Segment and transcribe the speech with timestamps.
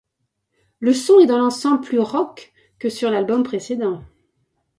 [0.79, 4.01] Le son est dans l'ensemble plus rock que sur l'album précédent.